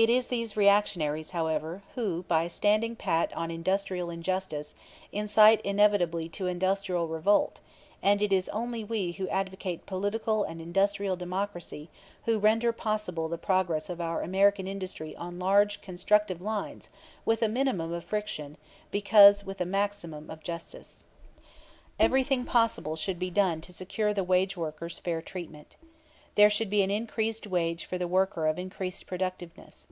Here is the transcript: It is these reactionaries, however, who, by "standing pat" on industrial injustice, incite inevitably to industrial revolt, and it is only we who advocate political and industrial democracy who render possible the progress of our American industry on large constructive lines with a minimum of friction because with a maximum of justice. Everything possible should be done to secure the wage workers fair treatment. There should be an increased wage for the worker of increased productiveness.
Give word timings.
It 0.00 0.08
is 0.08 0.28
these 0.28 0.56
reactionaries, 0.56 1.32
however, 1.32 1.82
who, 1.96 2.22
by 2.28 2.46
"standing 2.46 2.94
pat" 2.94 3.36
on 3.36 3.50
industrial 3.50 4.10
injustice, 4.10 4.76
incite 5.10 5.60
inevitably 5.62 6.28
to 6.38 6.46
industrial 6.46 7.08
revolt, 7.08 7.60
and 8.00 8.22
it 8.22 8.32
is 8.32 8.48
only 8.50 8.84
we 8.84 9.10
who 9.10 9.28
advocate 9.28 9.86
political 9.86 10.44
and 10.44 10.60
industrial 10.62 11.16
democracy 11.16 11.90
who 12.26 12.38
render 12.38 12.70
possible 12.72 13.26
the 13.28 13.38
progress 13.38 13.90
of 13.90 14.00
our 14.00 14.22
American 14.22 14.68
industry 14.68 15.16
on 15.16 15.40
large 15.40 15.80
constructive 15.82 16.40
lines 16.40 16.90
with 17.24 17.42
a 17.42 17.48
minimum 17.48 17.92
of 17.92 18.04
friction 18.04 18.56
because 18.92 19.42
with 19.44 19.60
a 19.60 19.66
maximum 19.66 20.30
of 20.30 20.44
justice. 20.44 21.06
Everything 21.98 22.44
possible 22.44 22.94
should 22.94 23.18
be 23.18 23.30
done 23.30 23.60
to 23.62 23.72
secure 23.72 24.14
the 24.14 24.22
wage 24.22 24.56
workers 24.56 25.00
fair 25.00 25.20
treatment. 25.20 25.76
There 26.34 26.50
should 26.50 26.70
be 26.70 26.82
an 26.82 26.90
increased 26.92 27.48
wage 27.48 27.84
for 27.84 27.98
the 27.98 28.06
worker 28.06 28.46
of 28.46 28.60
increased 28.60 29.08
productiveness. 29.08 29.88